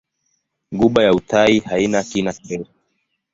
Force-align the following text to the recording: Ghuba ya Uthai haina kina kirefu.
Ghuba 0.77 1.03
ya 1.05 1.11
Uthai 1.17 1.55
haina 1.67 1.99
kina 2.09 2.31
kirefu. 2.39 2.71